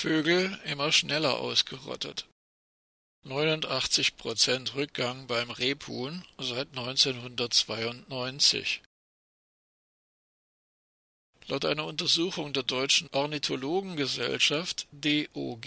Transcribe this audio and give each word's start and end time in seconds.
Vögel 0.00 0.56
immer 0.64 0.92
schneller 0.92 1.40
ausgerottet. 1.40 2.28
89 3.24 4.16
Prozent 4.16 4.76
Rückgang 4.76 5.26
beim 5.26 5.50
Rebhuhn 5.50 6.24
seit 6.38 6.68
1992. 6.68 8.80
Laut 11.48 11.64
einer 11.64 11.84
Untersuchung 11.84 12.52
der 12.52 12.62
Deutschen 12.62 13.08
Ornithologengesellschaft 13.10 14.86
DOG 14.92 15.66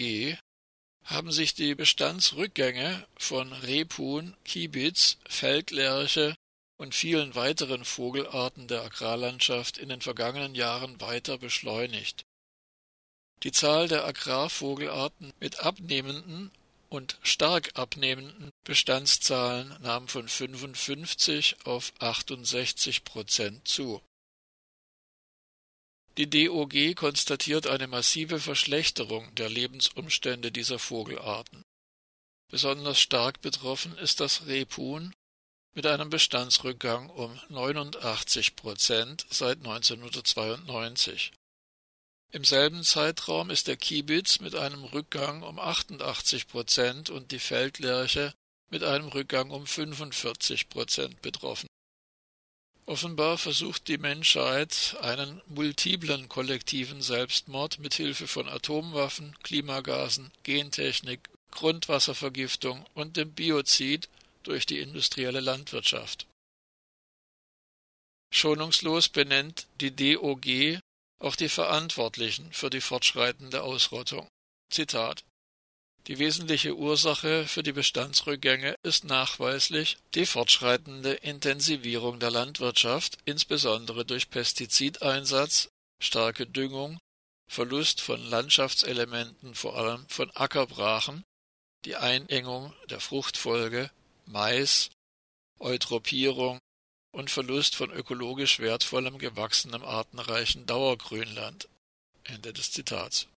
haben 1.03 1.33
sich 1.33 1.53
die 1.53 1.75
Bestandsrückgänge 1.75 3.05
von 3.17 3.51
Rebhuhn, 3.51 4.37
Kiebitz, 4.45 5.17
Feldlerche 5.27 6.35
und 6.77 6.95
vielen 6.95 7.35
weiteren 7.35 7.83
Vogelarten 7.83 8.69
der 8.69 8.83
Agrarlandschaft 8.83 9.77
in 9.77 9.89
den 9.89 9.99
vergangenen 9.99 10.55
Jahren 10.55 11.01
weiter 11.01 11.37
beschleunigt. 11.37 12.23
Die 13.43 13.51
Zahl 13.51 13.87
der 13.87 14.05
Agrarvogelarten 14.05 15.33
mit 15.39 15.59
abnehmenden 15.59 16.51
und 16.89 17.17
stark 17.23 17.71
abnehmenden 17.73 18.51
Bestandszahlen 18.63 19.75
nahm 19.81 20.07
von 20.07 20.27
55 20.27 21.65
auf 21.65 21.93
68 21.99 23.03
Prozent 23.03 23.67
zu. 23.67 24.01
Die 26.17 26.29
DOG 26.29 26.95
konstatiert 26.95 27.67
eine 27.67 27.87
massive 27.87 28.39
Verschlechterung 28.39 29.33
der 29.35 29.49
Lebensumstände 29.49 30.51
dieser 30.51 30.77
Vogelarten. 30.77 31.63
Besonders 32.51 32.99
stark 32.99 33.41
betroffen 33.41 33.97
ist 33.97 34.19
das 34.19 34.45
Rebhuhn 34.45 35.13
mit 35.73 35.85
einem 35.85 36.09
Bestandsrückgang 36.09 37.09
um 37.09 37.39
89 37.47 38.57
Prozent 38.57 39.25
seit 39.29 39.59
1992. 39.59 41.31
Im 42.33 42.45
selben 42.45 42.83
Zeitraum 42.83 43.49
ist 43.49 43.67
der 43.67 43.75
Kiebitz 43.75 44.39
mit 44.39 44.55
einem 44.55 44.85
Rückgang 44.85 45.43
um 45.43 45.59
88 45.59 46.47
Prozent 46.47 47.09
und 47.09 47.31
die 47.31 47.39
Feldlerche 47.39 48.33
mit 48.69 48.83
einem 48.83 49.07
Rückgang 49.07 49.51
um 49.51 49.67
45 49.67 50.69
Prozent 50.69 51.21
betroffen. 51.21 51.67
Offenbar 52.85 53.37
versucht 53.37 53.89
die 53.89 53.97
Menschheit 53.97 54.95
einen 55.01 55.41
multiplen 55.47 56.29
kollektiven 56.29 57.01
Selbstmord 57.01 57.79
mit 57.79 57.93
Hilfe 57.95 58.27
von 58.27 58.47
Atomwaffen, 58.47 59.35
Klimagasen, 59.43 60.31
Gentechnik, 60.43 61.29
Grundwasservergiftung 61.51 62.85
und 62.93 63.17
dem 63.17 63.33
Biozid 63.33 64.07
durch 64.43 64.65
die 64.65 64.79
industrielle 64.79 65.41
Landwirtschaft. 65.41 66.27
Schonungslos 68.33 69.09
benennt 69.09 69.67
die 69.81 69.93
DOG 69.93 70.79
auch 71.21 71.35
die 71.35 71.49
Verantwortlichen 71.49 72.51
für 72.51 72.69
die 72.69 72.81
fortschreitende 72.81 73.63
Ausrottung. 73.63 74.27
Zitat 74.71 75.23
Die 76.07 76.17
wesentliche 76.17 76.75
Ursache 76.75 77.45
für 77.47 77.63
die 77.63 77.73
Bestandsrückgänge 77.73 78.75
ist 78.83 79.03
nachweislich 79.03 79.97
die 80.15 80.25
fortschreitende 80.25 81.13
Intensivierung 81.13 82.19
der 82.19 82.31
Landwirtschaft, 82.31 83.17
insbesondere 83.25 84.05
durch 84.05 84.29
Pestizideinsatz, 84.29 85.69
starke 86.01 86.47
Düngung, 86.47 86.99
Verlust 87.47 88.01
von 88.01 88.23
Landschaftselementen, 88.23 89.55
vor 89.55 89.77
allem 89.77 90.07
von 90.07 90.31
Ackerbrachen, 90.31 91.23
die 91.85 91.95
Einengung 91.95 92.73
der 92.89 92.99
Fruchtfolge, 92.99 93.91
Mais, 94.25 94.89
Eutropierung, 95.59 96.59
und 97.11 97.29
Verlust 97.29 97.75
von 97.75 97.91
ökologisch 97.91 98.59
wertvollem, 98.59 99.17
gewachsenem, 99.17 99.83
artenreichen 99.83 100.65
Dauergrünland. 100.65 101.67
Ende 102.23 102.53
des 102.53 102.71
Zitats. 102.71 103.27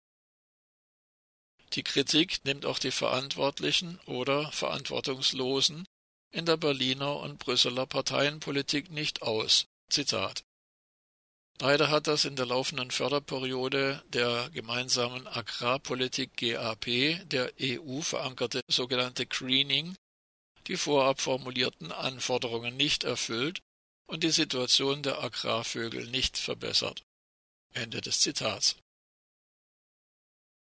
Die 1.73 1.83
Kritik 1.83 2.45
nimmt 2.45 2.65
auch 2.65 2.79
die 2.79 2.91
Verantwortlichen 2.91 3.99
oder 4.05 4.51
Verantwortungslosen 4.51 5.85
in 6.31 6.45
der 6.45 6.57
Berliner 6.57 7.17
und 7.17 7.39
Brüsseler 7.39 7.85
Parteienpolitik 7.85 8.91
nicht 8.91 9.21
aus. 9.21 9.65
Zitat. 9.89 10.43
Leider 11.59 11.89
hat 11.89 12.07
das 12.07 12.25
in 12.25 12.35
der 12.35 12.45
laufenden 12.45 12.91
Förderperiode 12.91 14.03
der 14.09 14.49
gemeinsamen 14.49 15.25
Agrarpolitik 15.27 16.35
GAP 16.35 16.85
der 17.29 17.51
EU 17.61 18.01
verankerte 18.01 18.61
sogenannte 18.67 19.25
Greening 19.25 19.95
die 20.67 20.77
vorab 20.77 21.21
formulierten 21.21 21.91
Anforderungen 21.91 22.75
nicht 22.75 23.03
erfüllt 23.03 23.61
und 24.07 24.23
die 24.23 24.31
Situation 24.31 25.03
der 25.03 25.23
Agrarvögel 25.23 26.07
nicht 26.07 26.37
verbessert. 26.37 27.03
Ende 27.73 28.01
des 28.01 28.19
Zitats. 28.21 28.77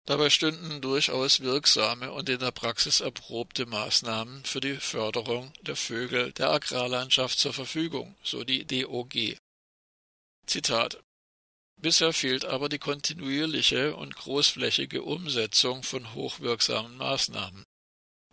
Dabei 0.07 0.31
stünden 0.31 0.81
durchaus 0.81 1.41
wirksame 1.41 2.11
und 2.13 2.31
in 2.31 2.39
der 2.39 2.51
Praxis 2.51 3.01
erprobte 3.01 3.67
Maßnahmen 3.67 4.43
für 4.45 4.61
die 4.61 4.77
Förderung 4.77 5.53
der 5.61 5.77
Vögel 5.77 6.33
der 6.33 6.49
Agrarlandschaft 6.49 7.39
zur 7.39 7.53
Verfügung, 7.53 8.17
so 8.23 8.43
die 8.43 8.65
DOG. 8.65 9.37
Zitat 10.47 11.03
Bisher 11.77 12.13
fehlt 12.13 12.45
aber 12.45 12.69
die 12.69 12.79
kontinuierliche 12.79 13.95
und 13.95 14.17
großflächige 14.17 15.03
Umsetzung 15.03 15.83
von 15.83 16.15
hochwirksamen 16.15 16.97
Maßnahmen. 16.97 17.65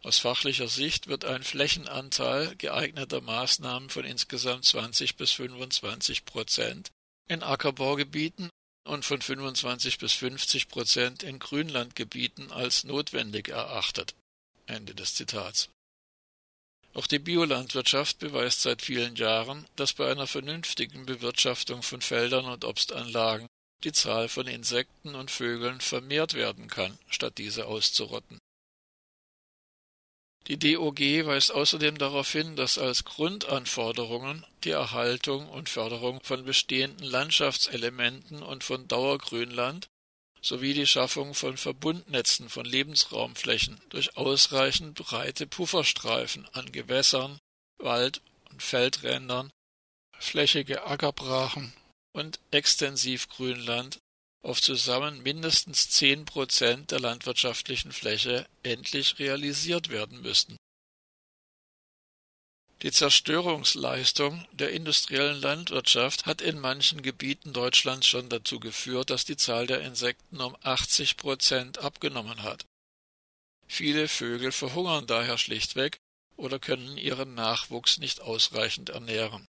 Aus 0.06 0.20
fachlicher 0.20 0.68
Sicht 0.68 1.08
wird 1.08 1.26
ein 1.26 1.42
Flächenanteil 1.42 2.56
geeigneter 2.58 3.22
Maßnahmen 3.22 3.90
von 3.90 4.06
insgesamt 4.06 4.64
20 4.64 5.16
bis 5.16 5.32
25 5.32 6.26
Prozent 6.26 6.92
in 7.28 7.42
Ackerbaugebieten 7.42 8.52
und 8.84 9.04
von 9.04 9.20
25 9.20 9.98
bis 9.98 10.14
50 10.14 10.68
Prozent 10.68 11.24
in 11.24 11.40
Grünlandgebieten 11.40 12.52
als 12.52 12.84
notwendig 12.84 13.48
erachtet. 13.48 14.14
Ende 14.68 14.94
des 14.94 15.16
Zitats. 15.16 15.70
Auch 16.94 17.08
die 17.08 17.18
Biolandwirtschaft 17.18 18.20
beweist 18.20 18.62
seit 18.62 18.84
vielen 18.84 19.16
Jahren, 19.16 19.66
dass 19.76 19.94
bei 19.94 20.12
einer 20.12 20.28
vernünftigen 20.28 21.08
Bewirtschaftung 21.08 21.82
von 21.82 22.02
Feldern 22.02 22.46
und 22.46 22.64
Obstanlagen 22.64 23.48
die 23.84 23.92
Zahl 23.92 24.30
von 24.30 24.46
Insekten 24.46 25.16
und 25.16 25.32
Vögeln 25.32 25.82
vermehrt 25.82 26.36
werden 26.36 26.68
kann, 26.68 26.96
statt 27.10 27.40
diese 27.40 27.66
auszurotten. 27.66 28.38
Die 30.48 30.60
DOG 30.60 31.00
weist 31.26 31.52
außerdem 31.52 31.98
darauf 31.98 32.32
hin, 32.32 32.56
dass 32.56 32.78
als 32.78 33.04
Grundanforderungen 33.04 34.46
die 34.64 34.70
Erhaltung 34.70 35.50
und 35.50 35.70
Förderung 35.70 36.22
von 36.24 36.46
bestehenden 36.46 37.06
Landschaftselementen 37.08 38.44
und 38.44 38.64
von 38.64 38.88
Dauergrünland 38.88 39.88
sowie 40.42 40.76
die 40.76 40.86
Schaffung 40.86 41.34
von 41.34 41.58
Verbundnetzen 41.58 42.50
von 42.50 42.66
Lebensraumflächen 42.66 43.82
durch 43.90 44.16
ausreichend 44.18 44.94
breite 44.94 45.48
Pufferstreifen 45.48 46.48
an 46.54 46.72
Gewässern, 46.72 47.40
Wald- 47.80 48.22
und 48.52 48.62
Feldrändern, 48.62 49.52
flächige 50.20 50.86
Ackerbrachen 50.86 51.74
und 52.14 52.40
Extensivgrünland 52.52 53.98
auf 54.46 54.62
zusammen 54.62 55.24
mindestens 55.24 55.90
zehn 55.90 56.26
Prozent 56.26 56.92
der 56.92 57.00
landwirtschaftlichen 57.00 57.92
Fläche 57.92 58.46
endlich 58.62 59.18
realisiert 59.18 59.90
werden 59.90 60.22
müssten. 60.22 60.56
Die 62.84 62.92
Zerstörungsleistung 62.92 64.46
der 64.52 64.72
industriellen 64.72 65.42
Landwirtschaft 65.42 66.28
hat 66.28 66.42
in 66.42 66.60
manchen 66.60 67.02
Gebieten 67.02 67.54
Deutschlands 67.54 68.06
schon 68.06 68.30
dazu 68.30 68.60
geführt, 68.60 69.10
dass 69.10 69.26
die 69.26 69.38
Zahl 69.38 69.66
der 69.66 69.82
Insekten 69.82 70.40
um 70.40 70.56
80 70.62 71.18
Prozent 71.18 71.80
abgenommen 71.80 72.44
hat. 72.44 72.66
Viele 73.68 74.08
Vögel 74.08 74.52
verhungern 74.52 75.08
daher 75.08 75.40
schlichtweg 75.40 75.98
oder 76.38 76.60
können 76.60 76.98
ihren 76.98 77.34
Nachwuchs 77.34 77.98
nicht 77.98 78.22
ausreichend 78.22 78.90
ernähren. 78.90 79.48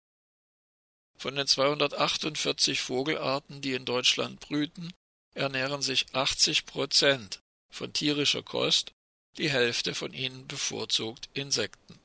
Von 1.17 1.37
den 1.37 1.47
248 1.47 2.81
Vogelarten, 2.81 3.61
die 3.61 3.73
in 3.73 3.85
Deutschland 3.85 4.41
brüten, 4.41 4.93
ernähren 5.35 5.83
sich 5.83 6.07
80 6.13 6.67
Prozent 6.67 7.41
von 7.71 7.93
tierischer 7.93 8.43
Kost, 8.43 8.93
die 9.39 9.51
Hälfte 9.51 9.95
von 9.95 10.13
ihnen 10.13 10.47
bevorzugt 10.47 11.29
Insekten 11.35 11.99